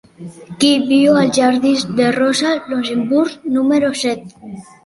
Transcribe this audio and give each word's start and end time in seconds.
Qui 0.63 0.69
viu 0.91 1.19
als 1.23 1.35
jardins 1.41 1.85
de 2.01 2.09
Rosa 2.17 2.57
Luxemburg 2.73 3.47
número 3.59 3.93
set? 4.05 4.37